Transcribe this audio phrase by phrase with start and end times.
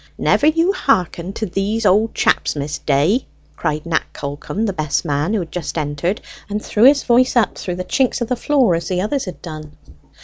[0.17, 5.35] "Never you hearken to these old chaps, Miss Day!" cried Nat Callcome, the best man,
[5.35, 8.73] who had just entered, and threw his voice upward through the chinks of the floor
[8.73, 9.77] as the others had done.